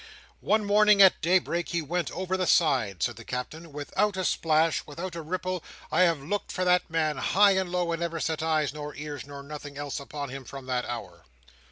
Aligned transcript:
One 0.39 0.65
morning 0.65 0.99
at 1.03 1.21
daybreak, 1.21 1.69
he 1.69 1.81
went 1.83 2.09
over 2.09 2.35
the 2.35 2.47
side," 2.47 3.03
said 3.03 3.17
the 3.17 3.23
Captain, 3.23 3.71
"without 3.71 4.17
a 4.17 4.25
splash, 4.25 4.81
without 4.87 5.15
a 5.15 5.21
ripple 5.21 5.63
I 5.91 6.01
have 6.01 6.23
looked 6.23 6.51
for 6.51 6.65
that 6.65 6.89
man 6.89 7.17
high 7.17 7.51
and 7.51 7.69
low, 7.71 7.91
and 7.91 7.99
never 7.99 8.19
set 8.19 8.41
eyes, 8.41 8.73
nor 8.73 8.95
ears, 8.95 9.27
nor 9.27 9.43
nothing 9.43 9.77
else, 9.77 9.99
upon 9.99 10.29
him 10.29 10.43
from 10.43 10.65
that 10.65 10.85
hour." 10.85 11.25